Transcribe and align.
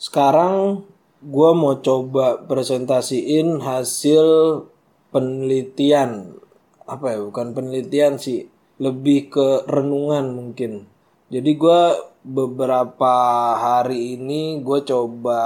Sekarang 0.00 0.88
gue 1.20 1.50
mau 1.52 1.76
coba 1.76 2.40
presentasiin 2.48 3.60
hasil 3.60 4.24
penelitian. 5.12 6.40
Apa 6.88 7.12
ya? 7.12 7.18
Bukan 7.20 7.52
penelitian 7.52 8.16
sih. 8.16 8.48
Lebih 8.80 9.28
ke 9.28 9.68
renungan 9.68 10.32
mungkin. 10.32 10.88
Jadi 11.28 11.52
gue 11.52 11.80
beberapa 12.24 13.12
hari 13.60 14.16
ini 14.16 14.64
gue 14.64 14.80
coba 14.88 15.44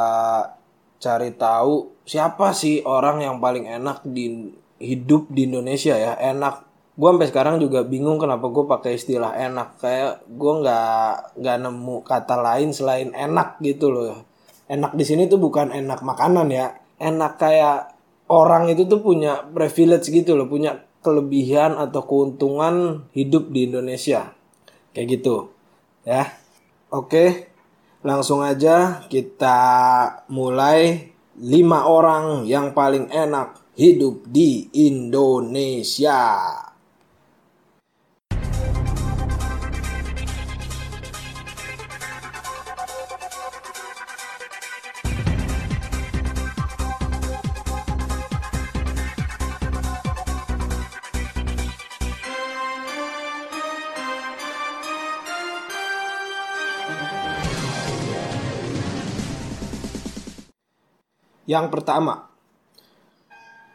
cari 1.03 1.35
tahu 1.35 2.07
siapa 2.07 2.55
sih 2.55 2.87
orang 2.87 3.27
yang 3.27 3.43
paling 3.43 3.67
enak 3.67 4.07
di 4.07 4.55
hidup 4.79 5.35
di 5.35 5.51
Indonesia 5.51 5.99
ya. 5.99 6.15
Enak. 6.15 6.63
Gue 6.95 7.11
sampai 7.11 7.27
sekarang 7.27 7.59
juga 7.59 7.83
bingung 7.83 8.23
kenapa 8.23 8.47
gue 8.47 8.71
pakai 8.71 9.03
istilah 9.03 9.35
enak. 9.35 9.83
Kayak 9.83 10.23
gue 10.31 10.53
nggak 10.63 11.43
nggak 11.43 11.59
nemu 11.59 11.97
kata 12.07 12.39
lain 12.39 12.71
selain 12.71 13.11
enak 13.11 13.59
gitu 13.59 13.91
loh 13.91 14.34
enak 14.71 14.97
di 14.97 15.05
sini 15.05 15.29
tuh 15.29 15.41
bukan 15.41 15.71
enak 15.71 16.01
makanan 16.01 16.49
ya 16.49 16.85
enak 16.99 17.37
kayak 17.37 17.95
orang 18.31 18.71
itu 18.73 18.89
tuh 18.89 19.05
punya 19.05 19.45
privilege 19.45 20.09
gitu 20.09 20.37
loh, 20.39 20.49
punya 20.49 20.81
kelebihan 21.05 21.77
atau 21.77 22.01
keuntungan 22.09 23.07
hidup 23.13 23.53
di 23.53 23.69
Indonesia. 23.69 24.33
Kayak 24.97 25.21
gitu. 25.21 25.53
Ya. 26.07 26.33
Oke. 26.89 27.53
Langsung 28.05 28.45
aja 28.45 29.05
kita 29.09 29.61
mulai 30.29 31.09
lima 31.41 31.89
orang 31.89 32.45
yang 32.45 32.77
paling 32.77 33.09
enak 33.09 33.61
hidup 33.75 34.29
di 34.29 34.69
Indonesia. 34.77 36.21
Yang 61.45 61.67
pertama, 61.77 62.25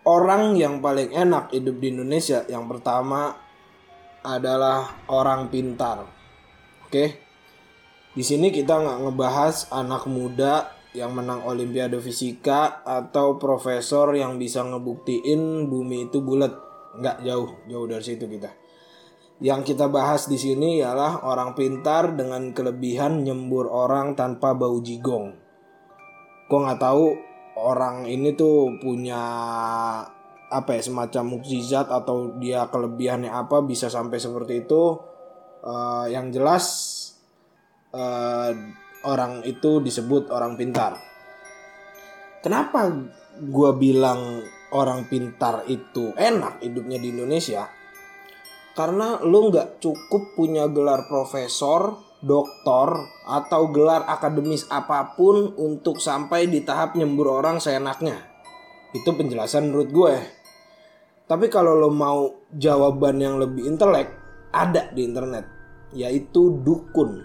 orang 0.10 0.58
yang 0.58 0.82
paling 0.82 1.14
enak 1.14 1.54
hidup 1.54 1.78
di 1.78 1.94
Indonesia 1.94 2.42
yang 2.50 2.66
pertama 2.66 3.38
adalah 4.26 5.06
orang 5.06 5.54
pintar. 5.54 6.10
Oke, 6.90 7.22
di 8.18 8.24
sini 8.26 8.50
kita 8.50 8.82
nggak 8.82 9.00
ngebahas 9.06 9.70
anak 9.70 10.10
muda 10.10 10.74
yang 10.98 11.14
menang 11.14 11.46
Olimpiade 11.46 12.02
Fisika 12.02 12.82
atau 12.82 13.38
profesor 13.38 14.10
yang 14.18 14.42
bisa 14.42 14.66
ngebuktiin 14.66 15.70
bumi 15.70 16.10
itu 16.10 16.26
bulat. 16.26 16.58
Nggak 16.98 17.22
jauh, 17.22 17.50
jauh 17.70 17.86
dari 17.86 18.02
situ 18.02 18.26
kita. 18.26 18.50
Yang 19.40 19.72
kita 19.72 19.88
bahas 19.88 20.26
di 20.26 20.42
sini 20.42 20.82
ialah 20.82 21.22
orang 21.22 21.54
pintar 21.54 22.18
dengan 22.18 22.50
kelebihan 22.52 23.22
nyembur 23.22 23.70
orang 23.70 24.18
tanpa 24.18 24.58
bau 24.58 24.82
jigong. 24.82 25.38
Gue 26.50 26.60
nggak 26.66 26.82
tahu 26.82 27.29
orang 27.60 28.08
ini 28.08 28.34
tuh 28.34 28.80
punya 28.80 29.24
apa 30.50 30.70
ya 30.74 30.82
semacam 30.82 31.38
mukjizat 31.38 31.94
atau 31.94 32.34
dia 32.42 32.66
kelebihannya 32.72 33.30
apa 33.30 33.62
bisa 33.62 33.92
sampai 33.92 34.18
seperti 34.18 34.66
itu. 34.66 34.98
Uh, 35.60 36.08
yang 36.08 36.32
jelas 36.32 36.64
uh, 37.92 38.56
orang 39.04 39.44
itu 39.44 39.84
disebut 39.84 40.32
orang 40.32 40.56
pintar. 40.56 40.96
Kenapa 42.40 42.88
gue 43.40 43.72
bilang 43.76 44.40
orang 44.72 45.04
pintar 45.12 45.68
itu 45.68 46.16
enak 46.16 46.64
hidupnya 46.64 46.96
di 46.96 47.12
Indonesia? 47.12 47.68
Karena 48.72 49.20
lo 49.20 49.52
nggak 49.52 49.84
cukup 49.84 50.40
punya 50.40 50.72
gelar 50.72 51.04
profesor 51.12 52.09
doktor 52.20 53.08
atau 53.24 53.72
gelar 53.72 54.04
akademis 54.08 54.68
apa 54.68 55.16
pun 55.16 55.56
untuk 55.56 56.04
sampai 56.04 56.52
di 56.52 56.64
tahap 56.64 56.96
nyembur 57.00 57.40
orang 57.40 57.64
seenaknya. 57.64 58.20
Itu 58.92 59.16
penjelasan 59.16 59.72
menurut 59.72 59.90
gue. 59.92 60.16
Tapi 61.30 61.46
kalau 61.48 61.78
lo 61.78 61.94
mau 61.94 62.50
jawaban 62.50 63.22
yang 63.22 63.38
lebih 63.38 63.70
intelek, 63.70 64.10
ada 64.50 64.90
di 64.90 65.06
internet, 65.06 65.46
yaitu 65.94 66.58
dukun. 66.66 67.22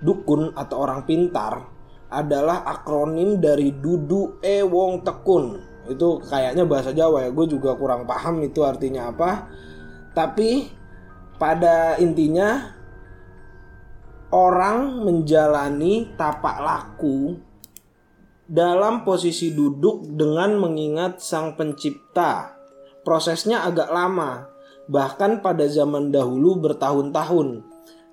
Dukun 0.00 0.56
atau 0.56 0.76
orang 0.82 1.04
pintar 1.04 1.68
adalah 2.08 2.64
akronim 2.64 3.38
dari 3.38 3.70
Dudu 3.70 4.40
E 4.40 4.64
Wong 4.64 5.04
Tekun. 5.04 5.44
Itu 5.92 6.24
kayaknya 6.24 6.64
bahasa 6.64 6.96
Jawa 6.96 7.28
ya, 7.28 7.30
gue 7.30 7.46
juga 7.52 7.76
kurang 7.76 8.08
paham 8.08 8.40
itu 8.40 8.64
artinya 8.64 9.12
apa. 9.12 9.46
Tapi 10.16 10.68
pada 11.36 12.00
intinya 12.00 12.80
orang 14.32 15.04
menjalani 15.04 16.16
tapak 16.16 16.56
laku 16.64 17.36
dalam 18.48 19.04
posisi 19.04 19.52
duduk 19.52 20.08
dengan 20.08 20.56
mengingat 20.56 21.20
sang 21.20 21.54
pencipta. 21.54 22.56
Prosesnya 23.04 23.68
agak 23.68 23.92
lama, 23.92 24.48
bahkan 24.88 25.44
pada 25.44 25.68
zaman 25.68 26.08
dahulu 26.08 26.58
bertahun-tahun. 26.64 27.60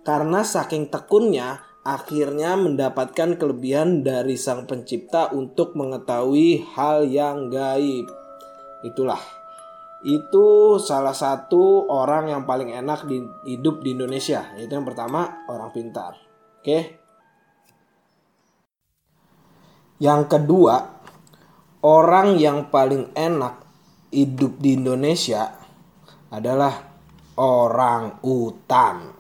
Karena 0.03 0.43
saking 0.43 0.91
tekunnya, 0.91 1.63
akhirnya 1.87 2.59
mendapatkan 2.59 3.39
kelebihan 3.39 4.03
dari 4.03 4.35
sang 4.35 4.67
pencipta 4.67 5.31
untuk 5.31 5.79
mengetahui 5.79 6.67
hal 6.75 7.07
yang 7.07 7.47
gaib. 7.47 8.09
Itulah 8.83 9.38
itu 10.07 10.79
salah 10.79 11.11
satu 11.11 11.91
orang 11.91 12.31
yang 12.31 12.47
paling 12.47 12.71
enak 12.71 13.03
di 13.03 13.19
hidup 13.49 13.83
di 13.83 13.95
Indonesia. 13.95 14.55
Yaitu 14.55 14.79
yang 14.79 14.87
pertama 14.87 15.43
orang 15.51 15.69
pintar. 15.75 16.15
Oke? 16.59 16.99
Yang 19.99 20.21
kedua 20.31 20.75
orang 21.83 22.39
yang 22.39 22.71
paling 22.71 23.11
enak 23.11 23.59
hidup 24.15 24.55
di 24.63 24.79
Indonesia 24.79 25.51
adalah 26.31 26.71
orang 27.35 28.23
utan 28.23 29.18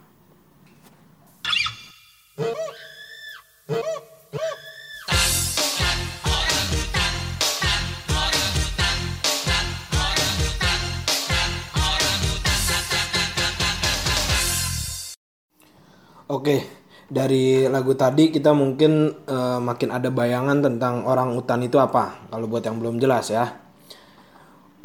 Oke, 16.29 16.61
dari 17.09 17.65
lagu 17.65 17.97
tadi 17.97 18.29
kita 18.29 18.53
mungkin 18.53 19.09
uh, 19.25 19.57
makin 19.57 19.89
ada 19.89 20.13
bayangan 20.13 20.61
tentang 20.61 21.01
orang 21.09 21.33
utan 21.33 21.57
itu 21.65 21.81
apa. 21.81 22.29
Kalau 22.29 22.45
buat 22.45 22.61
yang 22.61 22.77
belum 22.77 23.01
jelas 23.01 23.33
ya. 23.33 23.49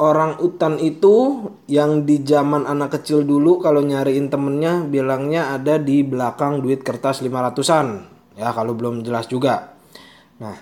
Orang 0.01 0.41
utan 0.41 0.81
itu 0.81 1.45
yang 1.69 2.01
di 2.01 2.25
zaman 2.25 2.65
anak 2.65 2.97
kecil 2.97 3.21
dulu 3.21 3.61
kalau 3.61 3.85
nyariin 3.85 4.33
temennya 4.33 4.89
bilangnya 4.89 5.53
ada 5.53 5.77
di 5.77 6.01
belakang 6.01 6.65
duit 6.65 6.81
kertas 6.81 7.21
500-an. 7.21 8.09
Ya 8.41 8.49
kalau 8.49 8.73
belum 8.73 9.05
jelas 9.05 9.29
juga. 9.29 9.77
Nah, 10.41 10.57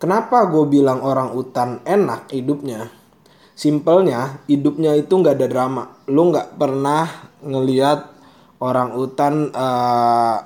kenapa 0.00 0.48
gue 0.48 0.64
bilang 0.72 1.04
orang 1.04 1.36
utan 1.36 1.84
enak 1.84 2.32
hidupnya? 2.32 2.88
Simpelnya, 3.52 4.40
hidupnya 4.48 4.96
itu 4.96 5.20
nggak 5.20 5.36
ada 5.36 5.46
drama. 5.52 5.84
Lu 6.08 6.32
nggak 6.32 6.56
pernah 6.56 7.28
ngeliat 7.44 8.13
orang 8.64 8.96
utan 8.96 9.52
uh, 9.52 10.36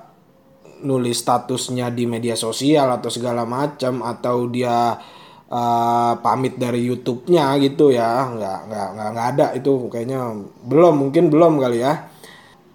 nulis 0.83 1.23
statusnya 1.23 1.95
di 1.95 2.11
media 2.11 2.35
sosial 2.35 2.91
atau 2.99 3.11
segala 3.11 3.47
macam 3.47 4.03
atau 4.03 4.51
dia 4.51 4.99
uh, 5.47 6.13
pamit 6.19 6.59
dari 6.59 6.83
YouTube-nya 6.83 7.55
gitu 7.63 7.95
ya. 7.95 8.27
Nggak 8.27 8.59
nggak 8.67 8.89
nggak 8.99 9.09
nggak 9.15 9.29
ada 9.39 9.47
itu 9.55 9.87
kayaknya. 9.87 10.35
Belum 10.67 10.95
mungkin 10.99 11.31
belum 11.31 11.63
kali 11.63 11.79
ya. 11.79 12.11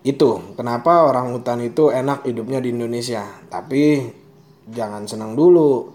Itu 0.03 0.55
kenapa 0.55 1.07
orang 1.07 1.35
utan 1.35 1.59
itu 1.63 1.91
enak 1.91 2.23
hidupnya 2.23 2.63
di 2.63 2.71
Indonesia? 2.71 3.23
Tapi 3.51 4.07
jangan 4.71 5.03
senang 5.03 5.35
dulu. 5.35 5.91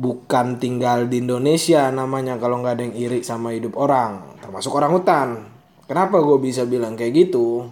Bukan 0.00 0.56
tinggal 0.56 1.12
di 1.12 1.20
Indonesia 1.20 1.92
namanya 1.92 2.40
kalau 2.40 2.62
nggak 2.62 2.74
ada 2.78 2.82
yang 2.88 2.96
iri 2.96 3.20
sama 3.20 3.52
hidup 3.52 3.76
orang 3.76 4.30
termasuk 4.50 4.74
orang 4.74 4.90
hutan 4.90 5.28
kenapa 5.86 6.18
gue 6.18 6.38
bisa 6.42 6.66
bilang 6.66 6.98
kayak 6.98 7.28
gitu 7.28 7.70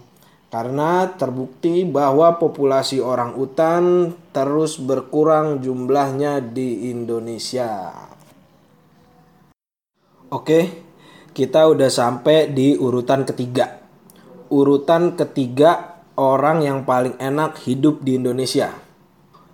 karena 0.49 1.13
terbukti 1.13 1.85
bahwa 1.85 2.41
populasi 2.41 2.97
orang 2.97 3.37
utan 3.37 4.13
terus 4.33 4.81
berkurang 4.81 5.61
jumlahnya 5.61 6.41
di 6.41 6.89
Indonesia. 6.89 7.93
Oke, 10.29 10.59
kita 11.33 11.69
udah 11.69 11.89
sampai 11.89 12.49
di 12.49 12.73
urutan 12.73 13.25
ketiga. 13.25 13.77
Urutan 14.49 15.13
ketiga 15.13 16.01
orang 16.17 16.65
yang 16.65 16.79
paling 16.81 17.13
enak 17.21 17.61
hidup 17.65 18.01
di 18.01 18.17
Indonesia. 18.17 18.73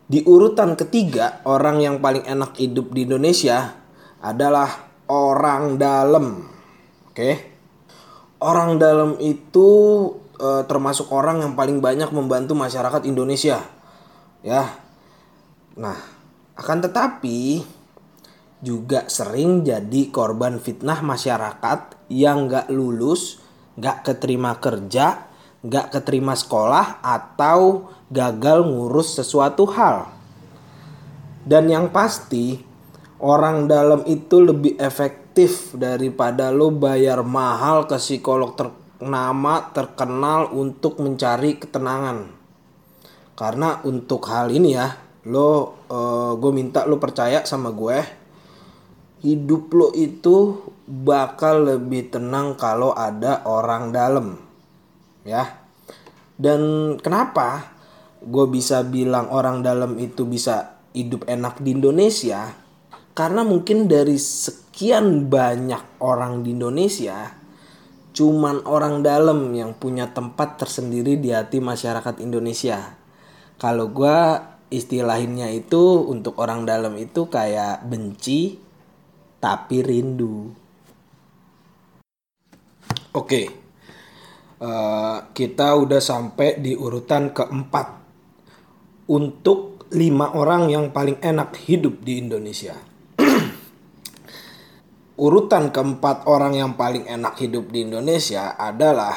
Di 0.06 0.24
urutan 0.24 0.80
ketiga, 0.80 1.44
orang 1.44 1.83
yang 1.83 2.00
paling 2.00 2.24
enak 2.24 2.56
hidup 2.56 2.95
di 2.95 3.03
Indonesia 3.03 3.75
adalah 4.24 4.68
orang 5.12 5.75
dalam. 5.75 6.45
Oke. 7.12 7.53
Orang 8.39 8.77
dalam 8.77 9.18
itu 9.18 9.69
e, 10.36 10.50
termasuk 10.68 11.10
orang 11.12 11.42
yang 11.42 11.54
paling 11.56 11.80
banyak 11.80 12.12
membantu 12.12 12.54
masyarakat 12.54 13.08
Indonesia. 13.08 13.64
Ya. 14.46 14.70
Nah, 15.76 15.98
akan 16.56 16.80
tetapi 16.86 17.66
juga 18.64 19.06
sering 19.12 19.66
jadi 19.68 20.10
korban 20.10 20.58
fitnah 20.62 21.04
masyarakat 21.04 22.10
yang 22.10 22.48
gak 22.48 22.72
lulus, 22.72 23.44
gak 23.76 24.08
keterima 24.08 24.58
kerja, 24.58 25.28
gak 25.66 25.92
keterima 25.92 26.34
sekolah, 26.34 27.04
atau 27.04 27.92
gagal 28.08 28.66
ngurus 28.66 29.20
sesuatu 29.20 29.68
hal. 29.70 30.10
Dan 31.46 31.70
yang 31.70 31.94
pasti, 31.94 32.58
orang 33.22 33.70
dalam 33.70 34.02
itu 34.10 34.42
lebih 34.42 34.82
efektif 34.82 35.76
daripada 35.78 36.50
lo 36.50 36.74
bayar 36.74 37.22
mahal 37.22 37.86
ke 37.86 38.00
psikolog 38.02 38.58
ternama 38.97 39.71
terkenal 39.75 40.51
untuk 40.56 41.03
mencari 41.03 41.59
ketenangan. 41.59 42.31
Karena 43.36 43.83
untuk 43.83 44.24
hal 44.31 44.51
ini 44.51 44.75
ya, 44.75 44.95
lo 45.27 45.44
uh, 45.45 45.56
eh, 45.92 46.31
gue 46.39 46.51
minta 46.56 46.88
lo 46.88 46.95
percaya 47.00 47.44
sama 47.44 47.75
gue, 47.75 48.00
hidup 49.27 49.71
lo 49.75 49.88
itu 49.92 50.63
bakal 50.88 51.68
lebih 51.68 52.13
tenang 52.13 52.56
kalau 52.56 52.95
ada 52.95 53.44
orang 53.44 53.92
dalam, 53.92 54.39
ya. 55.27 55.65
Dan 56.36 56.95
kenapa? 57.00 57.75
gue 58.25 58.45
bisa 58.50 58.81
bilang 58.81 59.30
orang 59.30 59.62
dalam 59.62 60.01
itu 60.01 60.25
bisa 60.25 60.81
hidup 60.98 61.30
enak 61.30 61.62
di 61.62 61.77
Indonesia 61.77 62.57
karena 63.13 63.45
mungkin 63.45 63.86
dari 63.86 64.18
sekian 64.18 65.30
banyak 65.30 66.01
orang 66.01 66.41
di 66.41 66.57
Indonesia 66.57 67.44
cuman 68.15 68.63
orang 68.63 69.03
dalam 69.03 69.51
yang 69.51 69.75
punya 69.75 70.15
tempat 70.15 70.56
tersendiri 70.56 71.19
di 71.19 71.35
hati 71.35 71.59
masyarakat 71.59 72.23
Indonesia. 72.23 72.95
Kalau 73.59 73.91
gue 73.91 74.17
istilahinnya 74.71 75.51
itu 75.51 76.07
untuk 76.07 76.39
orang 76.39 76.63
dalam 76.63 76.95
itu 76.95 77.27
kayak 77.27 77.83
benci 77.83 78.56
tapi 79.44 79.83
rindu. 79.83 80.56
Oke 83.12 83.65
uh, 84.62 85.17
kita 85.31 85.75
udah 85.75 86.00
sampai 86.00 86.59
di 86.62 86.75
urutan 86.75 87.31
keempat. 87.31 88.03
Untuk 89.06 89.85
lima 89.94 90.33
orang 90.33 90.73
yang 90.73 90.89
paling 90.89 91.21
enak 91.21 91.53
hidup 91.69 92.01
di 92.01 92.17
Indonesia. 92.17 92.73
Urutan 95.15 95.71
keempat 95.71 96.27
orang 96.27 96.59
yang 96.59 96.75
paling 96.75 97.07
enak 97.07 97.39
hidup 97.39 97.71
di 97.71 97.88
Indonesia 97.88 98.51
adalah 98.59 99.15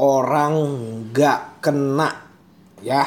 orang 0.00 0.56
gak 1.12 1.60
kena 1.60 2.08
ya. 2.80 3.04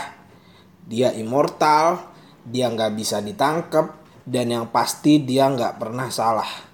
Dia 0.86 1.10
immortal, 1.18 2.14
dia 2.46 2.70
gak 2.70 2.94
bisa 2.94 3.18
ditangkap, 3.18 3.98
dan 4.30 4.46
yang 4.54 4.70
pasti 4.70 5.26
dia 5.26 5.50
gak 5.50 5.82
pernah 5.82 6.14
salah. 6.14 6.70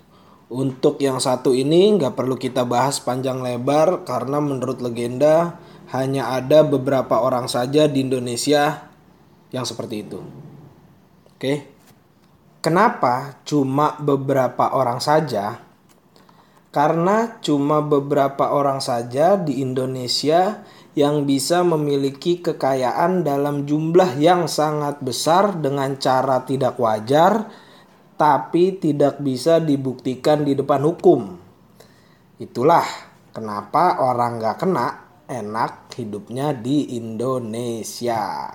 Untuk 0.51 0.99
yang 0.99 1.23
satu 1.23 1.55
ini 1.55 1.95
gak 1.95 2.19
perlu 2.19 2.35
kita 2.35 2.67
bahas 2.67 2.99
panjang 2.99 3.39
lebar 3.39 4.03
karena 4.03 4.43
menurut 4.43 4.83
legenda 4.83 5.55
hanya 5.95 6.35
ada 6.35 6.67
beberapa 6.67 7.15
orang 7.15 7.47
saja 7.47 7.87
di 7.87 8.03
Indonesia 8.03 8.91
yang 9.55 9.63
seperti 9.63 10.03
itu. 10.03 10.19
Oke. 11.31 11.78
Kenapa 12.59 13.39
cuma 13.47 13.95
beberapa 14.03 14.75
orang 14.75 14.99
saja? 14.99 15.63
Karena 16.75 17.39
cuma 17.39 17.79
beberapa 17.79 18.51
orang 18.51 18.83
saja 18.83 19.39
di 19.39 19.63
Indonesia 19.63 20.59
yang 20.91 21.23
bisa 21.23 21.63
memiliki 21.63 22.43
kekayaan 22.43 23.23
dalam 23.23 23.63
jumlah 23.63 24.19
yang 24.19 24.51
sangat 24.51 24.99
besar 24.99 25.55
dengan 25.55 25.95
cara 26.03 26.43
tidak 26.43 26.75
wajar, 26.75 27.47
tapi 28.19 28.75
tidak 28.75 29.23
bisa 29.23 29.63
dibuktikan 29.63 30.43
di 30.43 30.51
depan 30.51 30.83
hukum. 30.83 31.39
Itulah 32.43 32.83
kenapa 33.31 34.03
orang 34.03 34.35
gak 34.35 34.67
kena 34.67 34.87
enak 35.31 35.95
hidupnya 35.95 36.51
di 36.51 36.99
Indonesia. 36.99 38.51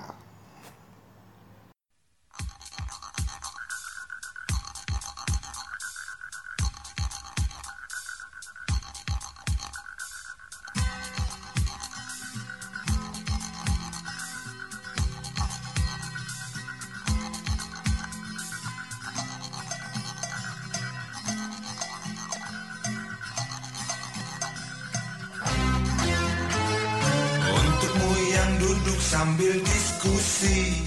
Sambil 29.25 29.57
diskusi 29.57 30.85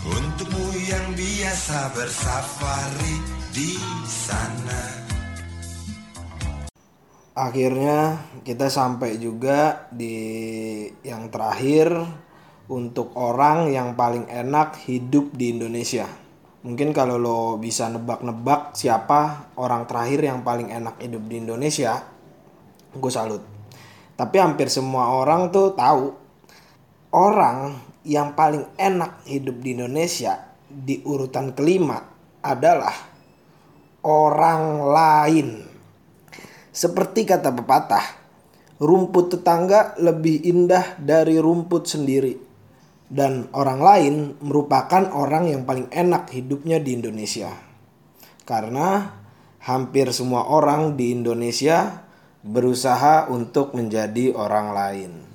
Untukmu 0.00 0.72
yang 0.80 1.12
biasa 1.12 1.92
bersafari 1.92 3.20
di 3.52 3.76
sana 4.08 4.80
Akhirnya 7.36 8.16
kita 8.48 8.72
sampai 8.72 9.20
juga 9.20 9.92
di 9.92 10.16
yang 11.04 11.28
terakhir 11.28 12.00
untuk 12.72 13.12
orang 13.20 13.68
yang 13.68 13.92
paling 13.92 14.24
enak 14.32 14.80
hidup 14.88 15.36
di 15.36 15.52
Indonesia. 15.52 16.08
Mungkin 16.64 16.96
kalau 16.96 17.20
lo 17.20 17.60
bisa 17.60 17.92
nebak-nebak 17.92 18.72
siapa 18.72 19.52
orang 19.60 19.84
terakhir 19.84 20.24
yang 20.24 20.40
paling 20.40 20.72
enak 20.72 20.96
hidup 21.00 21.28
di 21.28 21.44
Indonesia, 21.44 21.96
gue 22.96 23.12
salut. 23.12 23.44
Tapi 24.16 24.36
hampir 24.36 24.68
semua 24.68 25.12
orang 25.16 25.48
tuh 25.48 25.72
tahu 25.72 26.19
orang 27.10 27.78
yang 28.06 28.32
paling 28.38 28.64
enak 28.78 29.26
hidup 29.26 29.60
di 29.60 29.76
Indonesia 29.76 30.50
di 30.70 31.02
urutan 31.02 31.52
kelima 31.52 31.98
adalah 32.40 32.94
orang 34.06 34.62
lain. 34.86 35.48
Seperti 36.70 37.26
kata 37.26 37.50
pepatah, 37.50 38.06
rumput 38.78 39.36
tetangga 39.36 39.98
lebih 39.98 40.40
indah 40.46 40.96
dari 40.96 41.36
rumput 41.36 41.84
sendiri. 41.84 42.34
Dan 43.10 43.50
orang 43.58 43.80
lain 43.82 44.14
merupakan 44.38 45.10
orang 45.10 45.50
yang 45.50 45.66
paling 45.66 45.90
enak 45.90 46.30
hidupnya 46.30 46.78
di 46.78 46.94
Indonesia. 46.94 47.50
Karena 48.46 49.18
hampir 49.66 50.14
semua 50.14 50.46
orang 50.46 50.94
di 50.94 51.10
Indonesia 51.10 52.06
berusaha 52.46 53.26
untuk 53.26 53.74
menjadi 53.74 54.30
orang 54.38 54.68
lain. 54.70 55.29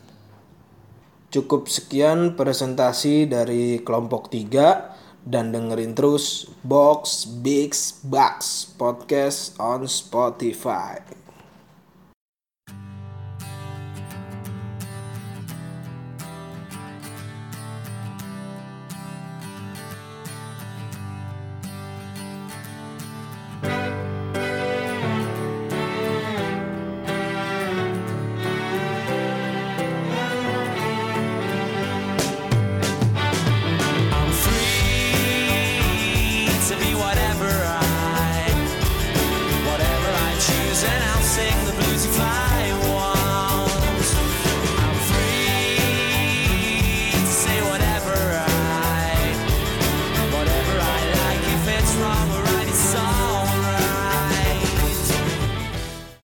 Cukup 1.35 1.67
sekian 1.67 2.39
presentasi 2.39 3.27
dari 3.27 3.83
kelompok 3.83 4.31
3 4.31 5.27
dan 5.27 5.51
dengerin 5.51 5.91
terus 5.91 6.47
Box 6.63 7.27
Bigs 7.27 7.99
Box 8.07 8.63
Podcast 8.79 9.51
on 9.59 9.83
Spotify. 9.83 11.24